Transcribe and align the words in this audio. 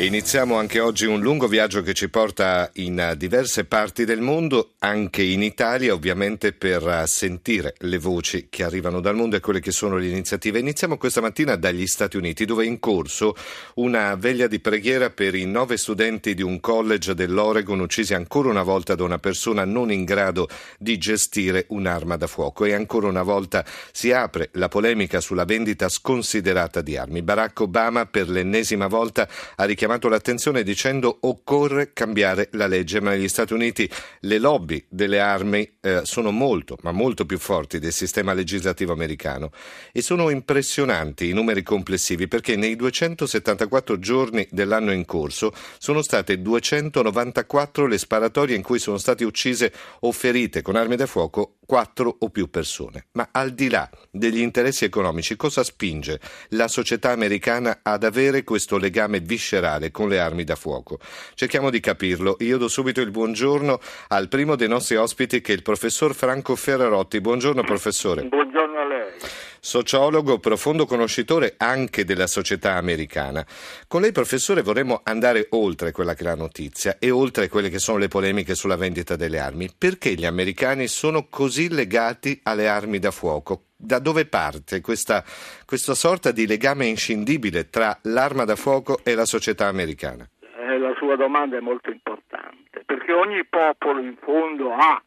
Iniziamo 0.00 0.56
anche 0.56 0.80
oggi 0.80 1.04
un 1.04 1.20
lungo 1.20 1.46
viaggio 1.46 1.82
che 1.82 1.92
ci 1.92 2.08
porta 2.08 2.70
in 2.76 3.12
diverse 3.18 3.66
parti 3.66 4.06
del 4.06 4.22
mondo, 4.22 4.72
anche 4.78 5.22
in 5.22 5.42
Italia, 5.42 5.92
ovviamente 5.92 6.54
per 6.54 7.02
sentire 7.06 7.74
le 7.80 7.98
voci 7.98 8.46
che 8.48 8.64
arrivano 8.64 9.00
dal 9.00 9.14
mondo 9.14 9.36
e 9.36 9.40
quelle 9.40 9.60
che 9.60 9.72
sono 9.72 9.98
le 9.98 10.06
iniziative. 10.06 10.58
Iniziamo 10.58 10.96
questa 10.96 11.20
mattina 11.20 11.54
dagli 11.56 11.86
Stati 11.86 12.16
Uniti, 12.16 12.46
dove 12.46 12.64
è 12.64 12.66
in 12.66 12.78
corso 12.78 13.36
una 13.74 14.14
veglia 14.14 14.46
di 14.46 14.58
preghiera 14.58 15.10
per 15.10 15.34
i 15.34 15.44
nove 15.44 15.76
studenti 15.76 16.32
di 16.32 16.40
un 16.40 16.60
college 16.60 17.12
dell'Oregon 17.12 17.80
uccisi 17.80 18.14
ancora 18.14 18.48
una 18.48 18.62
volta 18.62 18.94
da 18.94 19.04
una 19.04 19.18
persona 19.18 19.66
non 19.66 19.92
in 19.92 20.04
grado 20.04 20.48
di 20.78 20.96
gestire 20.96 21.66
un'arma 21.68 22.16
da 22.16 22.26
fuoco. 22.26 22.64
E 22.64 22.72
ancora 22.72 23.06
una 23.06 23.22
volta 23.22 23.66
si 23.92 24.12
apre 24.12 24.48
la 24.52 24.68
polemica 24.68 25.20
sulla 25.20 25.44
vendita 25.44 25.90
sconsiderata 25.90 26.80
di 26.80 26.96
armi. 26.96 27.20
Barack 27.20 27.60
Obama 27.60 28.06
per 28.06 28.30
l'ennesima 28.30 28.86
volta 28.86 29.28
ha 29.56 29.64
richiamato 29.64 29.88
chiamato 29.90 30.08
l'attenzione 30.08 30.62
dicendo 30.62 31.18
occorre 31.22 31.92
cambiare 31.92 32.48
la 32.52 32.68
legge, 32.68 33.00
ma 33.00 33.10
negli 33.10 33.26
Stati 33.26 33.54
Uniti 33.54 33.90
le 34.20 34.38
lobby 34.38 34.84
delle 34.88 35.18
armi 35.18 35.78
eh, 35.80 36.02
sono 36.04 36.30
molto, 36.30 36.78
ma 36.82 36.92
molto 36.92 37.26
più 37.26 37.38
forti 37.38 37.80
del 37.80 37.92
sistema 37.92 38.32
legislativo 38.32 38.92
americano. 38.92 39.50
E 39.90 40.00
sono 40.00 40.30
impressionanti 40.30 41.28
i 41.28 41.32
numeri 41.32 41.64
complessivi 41.64 42.28
perché 42.28 42.54
nei 42.54 42.76
274 42.76 43.98
giorni 43.98 44.46
dell'anno 44.52 44.92
in 44.92 45.04
corso 45.04 45.52
sono 45.78 46.02
state 46.02 46.40
294 46.40 47.86
le 47.86 47.98
sparatorie 47.98 48.54
in 48.54 48.62
cui 48.62 48.78
sono 48.78 48.96
state 48.96 49.24
uccise 49.24 49.72
o 50.00 50.12
ferite 50.12 50.62
con 50.62 50.76
armi 50.76 50.94
da 50.94 51.06
fuoco 51.06 51.56
quattro 51.70 52.16
o 52.18 52.30
più 52.30 52.50
persone. 52.50 53.04
Ma 53.12 53.28
al 53.30 53.50
di 53.50 53.70
là 53.70 53.88
degli 54.10 54.40
interessi 54.40 54.84
economici, 54.84 55.36
cosa 55.36 55.62
spinge 55.62 56.18
la 56.48 56.66
società 56.66 57.12
americana 57.12 57.78
ad 57.84 58.02
avere 58.02 58.42
questo 58.42 58.76
legame 58.76 59.20
viscerale 59.20 59.92
con 59.92 60.08
le 60.08 60.18
armi 60.18 60.42
da 60.42 60.56
fuoco? 60.56 60.98
Cerchiamo 61.34 61.70
di 61.70 61.78
capirlo. 61.78 62.34
Io 62.40 62.58
do 62.58 62.66
subito 62.66 63.00
il 63.00 63.12
buongiorno 63.12 63.78
al 64.08 64.26
primo 64.26 64.56
dei 64.56 64.66
nostri 64.66 64.96
ospiti 64.96 65.40
che 65.40 65.52
è 65.52 65.54
il 65.54 65.62
professor 65.62 66.12
Franco 66.12 66.56
Ferrarotti. 66.56 67.20
Buongiorno 67.20 67.62
professore. 67.62 68.24
Buongiorno 68.24 68.78
a 68.80 68.84
lei 68.84 69.39
sociologo, 69.60 70.38
profondo 70.38 70.86
conoscitore 70.86 71.54
anche 71.56 72.04
della 72.04 72.26
società 72.26 72.74
americana. 72.74 73.44
Con 73.86 74.00
lei, 74.00 74.12
professore, 74.12 74.62
vorremmo 74.62 75.00
andare 75.04 75.46
oltre 75.50 75.92
quella 75.92 76.14
che 76.14 76.22
è 76.22 76.26
la 76.26 76.34
notizia 76.34 76.96
e 76.98 77.10
oltre 77.10 77.48
quelle 77.48 77.68
che 77.68 77.78
sono 77.78 77.98
le 77.98 78.08
polemiche 78.08 78.54
sulla 78.54 78.76
vendita 78.76 79.16
delle 79.16 79.38
armi. 79.38 79.70
Perché 79.76 80.14
gli 80.14 80.24
americani 80.24 80.88
sono 80.88 81.26
così 81.28 81.68
legati 81.68 82.40
alle 82.44 82.68
armi 82.68 82.98
da 82.98 83.10
fuoco? 83.10 83.64
Da 83.76 83.98
dove 83.98 84.26
parte 84.26 84.80
questa, 84.80 85.24
questa 85.64 85.94
sorta 85.94 86.32
di 86.32 86.46
legame 86.46 86.86
inscindibile 86.86 87.70
tra 87.70 87.98
l'arma 88.02 88.44
da 88.44 88.56
fuoco 88.56 89.00
e 89.04 89.14
la 89.14 89.24
società 89.24 89.66
americana? 89.66 90.28
Eh, 90.40 90.78
la 90.78 90.94
sua 90.98 91.16
domanda 91.16 91.56
è 91.56 91.60
molto 91.60 91.90
importante, 91.90 92.82
perché 92.84 93.12
ogni 93.12 93.44
popolo 93.46 94.00
in 94.00 94.16
fondo 94.20 94.72
ha 94.72 95.02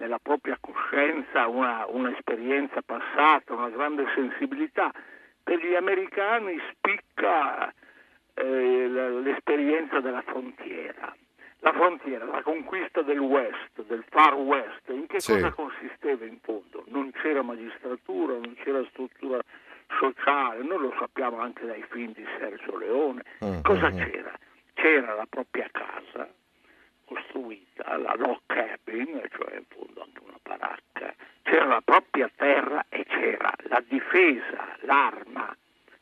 nella 0.00 0.18
propria 0.18 0.56
coscienza 0.58 1.46
una, 1.46 1.84
un'esperienza 1.86 2.80
passata, 2.82 3.54
una 3.54 3.68
grande 3.68 4.06
sensibilità. 4.14 4.90
Per 5.42 5.58
gli 5.58 5.74
americani 5.74 6.58
spicca 6.70 7.72
eh, 8.34 8.88
l'esperienza 9.22 10.00
della 10.00 10.22
frontiera. 10.22 11.14
La 11.62 11.72
frontiera, 11.72 12.24
la 12.24 12.40
conquista 12.40 13.02
del 13.02 13.18
West, 13.18 13.82
del 13.86 14.02
Far 14.08 14.34
West, 14.34 14.88
in 14.88 15.06
che 15.06 15.20
sì. 15.20 15.32
cosa 15.32 15.52
consisteva 15.52 16.24
in 16.24 16.38
fondo? 16.40 16.84
Non 16.86 17.12
c'era 17.12 17.42
magistratura, 17.42 18.32
non 18.32 18.54
c'era 18.62 18.82
struttura 18.88 19.38
sociale, 19.98 20.62
noi 20.62 20.78
lo 20.78 20.94
sappiamo 20.98 21.38
anche 21.40 21.66
dai 21.66 21.84
film 21.90 22.14
di 22.14 22.24
Sergio 22.38 22.78
Leone. 22.78 23.22
Uh-huh. 23.40 23.60
Cosa 23.60 23.90
c'era? 23.90 24.32
C'era 24.72 25.14
la 25.14 25.26
propria 25.28 25.68
casa, 25.70 26.26
costruita, 27.04 27.98
la 27.98 28.14
log 28.16 28.38
cabin, 28.46 29.20
cioè 29.36 29.60
baracca, 30.60 31.14
c'era 31.42 31.64
la 31.64 31.80
propria 31.82 32.30
terra 32.36 32.84
e 32.90 33.04
c'era 33.06 33.52
la 33.68 33.82
difesa, 33.88 34.76
l'arma, 34.80 35.56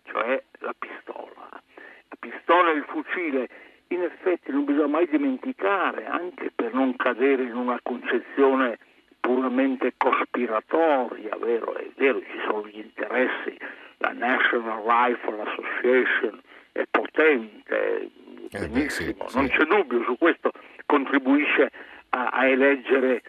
cioè 0.05 0.43
la 0.59 0.75
pistola. 0.77 1.49
La 1.51 2.17
pistola 2.19 2.71
e 2.71 2.75
il 2.75 2.85
fucile, 2.89 3.49
in 3.89 4.03
effetti 4.03 4.51
non 4.51 4.65
bisogna 4.65 4.89
mai 4.89 5.09
dimenticare, 5.09 6.07
anche 6.07 6.51
per 6.55 6.75
non 6.75 6.97
cadere 6.97 7.45
in 7.45 7.55
una 7.55 7.79
concezione 7.83 8.79
puramente 9.21 9.95
cospiratoria, 9.97 11.37
vero? 11.37 11.75
È 11.75 11.89
vero, 11.97 12.21
ci 12.21 12.41
sono 12.47 12.67
gli 12.67 12.79
interessi, 12.79 13.57
la 13.99 14.13
National 14.13 14.83
Rifle 14.83 15.43
Association 15.43 16.41
è 16.73 16.85
potente, 16.91 18.11
benissimo, 18.51 19.11
eh 19.11 19.15
beh, 19.15 19.29
sì, 19.29 19.37
non 19.37 19.49
c'è 19.49 19.65
dubbio 19.65 20.03
su 20.05 20.17
questo, 20.17 20.53
contribuisce 20.87 21.71
a, 22.11 22.29
a 22.29 22.47
eleggere 22.47 23.23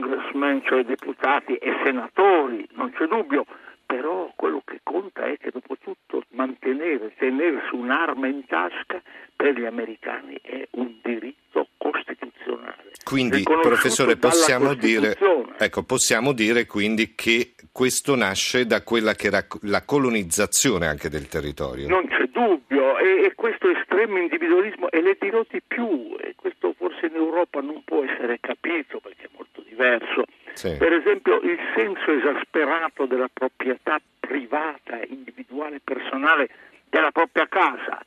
congressmen, 0.00 0.62
cioè 0.64 0.84
deputati 0.84 1.54
e 1.56 1.72
senatori, 1.84 2.66
non 2.74 2.92
c'è 2.92 3.06
dubbio, 3.06 3.44
però 3.86 4.30
quello 4.36 4.62
che 4.64 4.80
conta 4.82 5.24
è 5.24 5.36
che 5.38 5.50
dopo 5.50 5.76
tutto 5.78 6.22
mantenere, 6.30 7.14
tenersi 7.16 7.74
un'arma 7.74 8.26
in 8.26 8.44
tasca 8.46 9.00
per 9.34 9.58
gli 9.58 9.64
americani 9.64 10.38
è 10.42 10.66
un 10.72 10.94
diritto 11.02 11.68
costituzionale. 11.76 12.92
Quindi, 13.04 13.42
professore, 13.42 14.16
possiamo 14.16 14.74
dire, 14.74 15.16
ecco, 15.58 15.84
possiamo 15.84 16.32
dire 16.32 16.66
quindi 16.66 17.14
che 17.14 17.54
questo 17.70 18.16
nasce 18.16 18.66
da 18.66 18.82
quella 18.82 19.14
che 19.14 19.28
era 19.28 19.46
la 19.62 19.84
colonizzazione 19.84 20.86
anche 20.86 21.08
del 21.08 21.28
territorio. 21.28 21.86
Non 21.86 22.06
c'è 22.08 22.24
dubbio, 22.32 22.98
e, 22.98 23.26
e 23.26 23.34
questo 23.34 23.70
estremo 23.70 24.18
individualismo, 24.18 24.90
e 24.90 25.00
le 25.00 25.16
dirò 25.20 25.44
di 25.48 25.62
più, 25.64 26.16
e 26.18 26.34
questo 26.34 26.74
forse 26.76 27.06
in 27.06 27.14
Europa 27.14 27.60
non 27.60 27.82
può 27.84 28.02
essere 28.02 28.38
capito 28.40 28.98
perché 28.98 29.24
è 29.24 29.28
molto 29.36 29.45
diverso. 29.76 30.24
Sì. 30.54 30.74
Per 30.78 30.92
esempio 30.92 31.38
il 31.40 31.58
senso 31.74 32.10
esasperato 32.10 33.04
della 33.04 33.28
proprietà 33.30 34.00
privata, 34.18 34.98
individuale, 35.06 35.80
personale 35.84 36.48
della 36.88 37.10
propria 37.10 37.46
casa, 37.46 38.00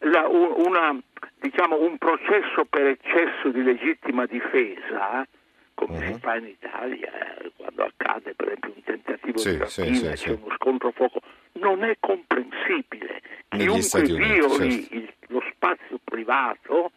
la, 0.00 0.28
una, 0.28 0.94
diciamo, 1.40 1.80
un 1.80 1.96
processo 1.96 2.66
per 2.68 2.88
eccesso 2.88 3.48
di 3.48 3.62
legittima 3.62 4.26
difesa, 4.26 5.26
come 5.72 5.96
uh-huh. 5.96 6.12
si 6.12 6.20
fa 6.20 6.36
in 6.36 6.46
Italia, 6.46 7.10
eh, 7.38 7.52
quando 7.56 7.84
accade 7.84 8.34
per 8.34 8.48
esempio 8.48 8.72
un 8.76 8.82
tentativo 8.82 9.38
sì, 9.38 9.50
di 9.50 9.56
rapina, 9.56 9.86
sì, 9.86 10.16
sì, 10.16 10.24
c'è 10.24 10.30
uno 10.30 10.54
scontro 10.56 10.90
fuoco, 10.90 11.20
non 11.52 11.84
è 11.84 11.96
comprensibile. 11.98 13.22
Chiunque 13.48 14.02
violi 14.02 14.88
il, 14.90 15.12
lo 15.28 15.42
spazio 15.52 15.98
privato, 16.04 16.90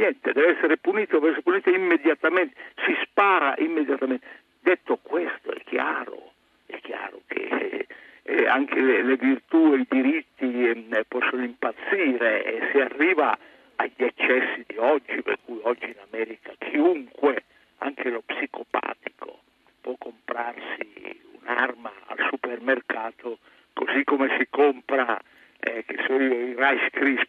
niente, 0.00 0.32
deve 0.32 0.56
essere 0.56 0.76
punito, 0.78 1.18
deve 1.18 1.28
essere 1.28 1.42
punito 1.42 1.70
immediatamente, 1.70 2.54
si 2.86 2.96
spara 3.02 3.54
immediatamente. 3.58 4.26
Detto 4.60 4.98
questo, 5.02 5.52
è 5.52 5.60
chiaro, 5.64 6.32
è 6.66 6.78
chiaro 6.80 7.20
che 7.26 7.86
eh, 8.22 8.46
anche 8.46 8.80
le, 8.80 9.02
le, 9.02 9.16
virtù 9.16 9.74
e 9.74 9.80
i 9.80 9.86
diritti 9.88 10.68
eh, 10.68 11.04
possono 11.06 11.44
impazzire 11.44 12.44
e 12.44 12.68
si 12.72 12.80
arriva 12.80 13.36
agli 13.76 14.04
eccessi 14.04 14.64
di 14.66 14.76
oggi, 14.76 15.22
per 15.22 15.38
cui 15.44 15.58
oggi 15.62 15.86
in 15.86 16.00
America 16.10 16.52
chiunque, 16.58 17.44
anche 17.78 18.10
lo 18.10 18.22
psicopatico, 18.24 19.40
può 19.80 19.94
comprarsi 19.98 21.20
un'arma 21.40 21.92
al 22.06 22.26
supermercato 22.28 23.38
così 23.72 24.04
come 24.04 24.36
si 24.38 24.46
compra 24.50 25.18
eh, 25.60 25.84
che 25.86 25.96
sono 26.06 26.22
i 26.22 26.54
Rice 26.56 26.90
Krispies 26.90 27.28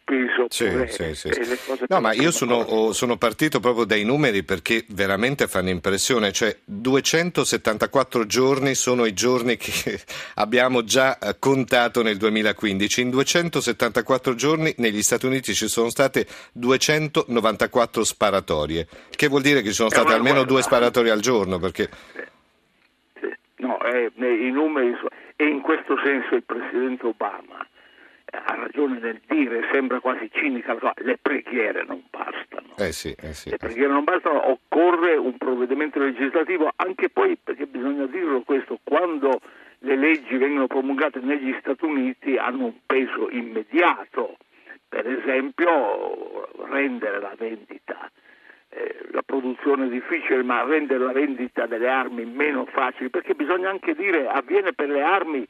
sì, 0.52 0.70
sì, 0.88 1.14
sì. 1.14 1.30
No, 1.88 2.00
ma 2.00 2.12
io 2.12 2.30
sono, 2.30 2.92
sono, 2.92 3.16
partito 3.16 3.58
proprio 3.58 3.86
dai 3.86 4.04
numeri 4.04 4.42
perché 4.42 4.84
veramente 4.88 5.48
fanno 5.48 5.70
impressione, 5.70 6.30
cioè 6.30 6.54
274 6.62 8.26
giorni 8.26 8.74
sono 8.74 9.06
i 9.06 9.14
giorni 9.14 9.56
che 9.56 9.98
abbiamo 10.36 10.84
già 10.84 11.18
eh, 11.18 11.36
contato 11.38 12.02
nel 12.02 12.18
2015, 12.18 13.00
in 13.00 13.10
274 13.10 14.34
giorni 14.34 14.74
negli 14.76 15.02
Stati 15.02 15.24
Uniti 15.24 15.54
ci 15.54 15.68
sono 15.68 15.88
state 15.88 16.26
294 16.52 18.04
sparatorie, 18.04 18.86
che 19.08 19.28
vuol 19.28 19.40
dire 19.40 19.62
che 19.62 19.68
ci 19.68 19.74
sono 19.74 19.88
state 19.88 20.12
almeno 20.12 20.44
due 20.44 20.60
sparatorie 20.60 21.10
al 21.10 21.20
giorno 21.20 21.58
perché... 21.58 21.88
No, 23.56 23.80
eh, 23.84 24.10
i 24.16 24.50
numeri 24.50 24.92
e 25.36 25.46
in 25.46 25.62
questo 25.62 25.96
senso 26.02 26.34
il 26.34 26.42
Presidente 26.42 27.06
Obama 27.06 27.66
ragione 28.82 28.98
nel 29.00 29.20
dire, 29.26 29.68
sembra 29.72 30.00
quasi 30.00 30.30
cinica, 30.32 30.76
le 30.96 31.18
preghiere 31.20 31.84
non 31.84 32.02
bastano. 32.10 32.74
Eh 32.76 32.92
sì, 32.92 33.14
eh 33.20 33.32
sì, 33.32 33.50
le 33.50 33.58
preghiere 33.58 33.92
non 33.92 34.04
bastano, 34.04 34.50
occorre 34.50 35.16
un 35.16 35.36
provvedimento 35.36 35.98
legislativo, 35.98 36.70
anche 36.76 37.08
poi, 37.08 37.36
perché 37.42 37.66
bisogna 37.66 38.06
dirlo 38.06 38.42
questo, 38.42 38.78
quando 38.82 39.40
le 39.80 39.96
leggi 39.96 40.36
vengono 40.36 40.66
promulgate 40.66 41.20
negli 41.20 41.54
Stati 41.60 41.84
Uniti 41.84 42.36
hanno 42.36 42.66
un 42.66 42.74
peso 42.86 43.28
immediato, 43.30 44.36
per 44.88 45.06
esempio 45.08 46.48
rendere 46.68 47.20
la 47.20 47.34
vendita, 47.36 48.10
eh, 48.68 48.96
la 49.10 49.22
produzione 49.22 49.88
difficile, 49.88 50.42
ma 50.42 50.62
rendere 50.62 51.04
la 51.04 51.12
vendita 51.12 51.66
delle 51.66 51.88
armi 51.88 52.24
meno 52.24 52.64
facile, 52.66 53.10
perché 53.10 53.34
bisogna 53.34 53.70
anche 53.70 53.94
dire 53.94 54.28
avviene 54.28 54.72
per 54.72 54.88
le 54.88 55.02
armi 55.02 55.46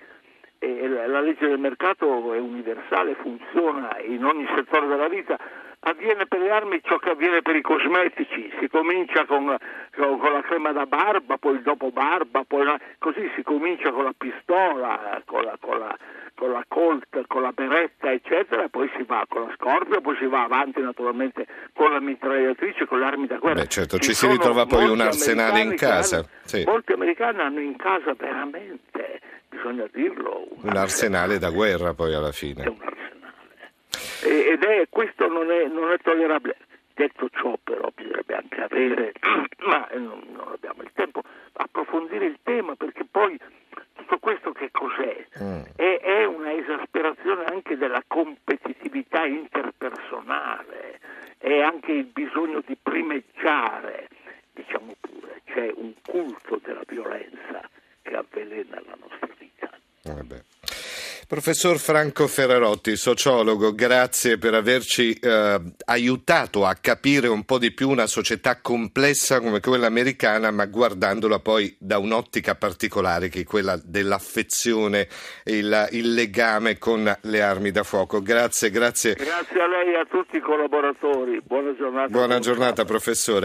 la 0.66 1.20
legge 1.20 1.48
del 1.48 1.58
mercato 1.58 2.32
è 2.32 2.38
universale, 2.38 3.16
funziona 3.20 3.98
in 4.00 4.24
ogni 4.24 4.46
settore 4.54 4.86
della 4.86 5.08
vita, 5.08 5.36
avviene 5.80 6.26
per 6.26 6.40
le 6.40 6.50
armi 6.50 6.80
ciò 6.84 6.98
che 6.98 7.10
avviene 7.10 7.42
per 7.42 7.56
i 7.56 7.62
cosmetici, 7.62 8.52
si 8.60 8.68
comincia 8.68 9.24
con, 9.24 9.56
con, 9.96 10.32
la 10.32 10.42
crema 10.42 10.72
da 10.72 10.86
barba, 10.86 11.38
poi 11.38 11.54
il 11.54 11.62
dopo 11.62 11.90
barba, 11.90 12.44
poi 12.46 12.64
la, 12.64 12.78
così 12.98 13.30
si 13.34 13.42
comincia 13.42 13.90
con 13.90 14.04
la 14.04 14.14
pistola, 14.16 15.20
con 15.24 15.44
la, 15.44 15.56
con 15.60 15.78
la, 15.78 15.96
con 16.34 16.52
la 16.52 16.64
Colt, 16.68 17.26
con 17.26 17.42
la 17.42 17.52
beretta, 17.52 18.12
eccetera, 18.12 18.68
poi 18.68 18.90
si 18.96 19.02
va 19.02 19.24
con 19.28 19.42
la 19.42 19.54
Scorpio, 19.56 20.00
poi 20.00 20.16
si 20.18 20.26
va 20.26 20.44
avanti 20.44 20.80
naturalmente 20.80 21.46
con 21.72 21.92
la 21.92 22.00
mitragliatrice, 22.00 22.86
con 22.86 23.00
le 23.00 23.04
armi 23.04 23.26
da 23.26 23.38
guerra. 23.38 23.62
Beh, 23.62 23.68
certo, 23.68 23.98
ci, 23.98 24.10
ci 24.10 24.14
si 24.14 24.26
ritrova 24.28 24.66
poi 24.66 24.88
un 24.88 25.00
arsenale 25.00 25.60
in 25.60 25.74
casa. 25.76 26.16
Hanno, 26.18 26.28
sì. 26.42 26.62
Molti 26.64 26.92
americani 26.92 27.40
hanno 27.40 27.60
in 27.60 27.76
casa 27.76 28.14
veramente, 28.14 29.01
bisogna 29.62 29.88
dirlo, 29.92 30.48
un, 30.50 30.68
un 30.68 30.76
arsenale, 30.76 31.38
da 31.38 31.50
guerra 31.50 31.94
poi 31.94 32.14
alla 32.14 32.32
fine. 32.32 32.64
È 32.64 32.68
un 32.68 32.80
arsenale 32.80 33.00
ed 34.24 34.62
è, 34.62 34.86
questo 34.88 35.28
non 35.28 35.50
è, 35.50 35.66
non 35.66 35.90
è 35.90 35.98
tollerabile. 35.98 36.56
Detto 36.94 37.28
ciò 37.30 37.56
però 37.62 37.88
bisognerebbe 37.94 38.34
anche 38.34 38.60
avere, 38.60 39.12
ma 39.66 39.88
non, 39.94 40.22
non, 40.32 40.48
abbiamo 40.52 40.82
il 40.82 40.90
tempo, 40.92 41.22
approfondire 41.54 42.26
il 42.26 42.38
tema 42.42 42.74
perché 42.74 43.04
poi 43.10 43.38
tutto 43.94 44.18
questo 44.18 44.52
che 44.52 44.70
cos'è? 44.70 45.26
Mm. 45.42 45.62
È, 45.74 46.00
è 46.00 46.24
una 46.24 46.52
esasperazione 46.52 47.44
anche 47.44 47.76
della 47.76 48.02
competitività 48.06 49.24
interpersonale, 49.24 51.00
è 51.38 51.60
anche 51.60 51.92
il 51.92 52.04
bisogno 52.04 52.62
di 52.64 52.76
primeggiare, 52.80 54.08
diciamo 54.52 54.92
pure, 55.00 55.40
c'è 55.46 55.72
un 55.74 55.94
culto 56.06 56.60
della 56.62 56.84
violenza 56.86 57.68
che 58.02 58.14
avvelena 58.14 58.82
la 58.84 58.96
nostra 59.00 59.31
vita. 60.02 60.36
Eh 60.36 60.50
Professor 61.32 61.78
Franco 61.78 62.26
Ferrarotti, 62.26 62.94
sociologo, 62.94 63.72
grazie 63.72 64.36
per 64.36 64.52
averci 64.52 65.14
eh, 65.14 65.58
aiutato 65.86 66.66
a 66.66 66.74
capire 66.74 67.26
un 67.26 67.44
po' 67.44 67.56
di 67.56 67.72
più 67.72 67.88
una 67.88 68.06
società 68.06 68.60
complessa 68.60 69.40
come 69.40 69.60
quella 69.60 69.86
americana, 69.86 70.50
ma 70.50 70.66
guardandola 70.66 71.38
poi 71.38 71.74
da 71.78 71.96
un'ottica 71.96 72.54
particolare 72.54 73.30
che 73.30 73.40
è 73.40 73.44
quella 73.44 73.80
dell'affezione 73.82 75.08
e 75.42 75.56
il, 75.56 75.88
il 75.92 76.12
legame 76.12 76.76
con 76.76 77.10
le 77.18 77.40
armi 77.40 77.70
da 77.70 77.82
fuoco. 77.82 78.20
Grazie, 78.20 78.68
grazie. 78.68 79.14
Grazie 79.14 79.58
a 79.58 79.68
lei 79.68 79.94
e 79.94 80.00
a 80.00 80.04
tutti 80.04 80.36
i 80.36 80.40
collaboratori. 80.40 81.40
Buona 81.42 81.74
giornata. 81.74 82.08
Buona 82.08 82.38
giornata, 82.40 82.84
professore. 82.84 83.40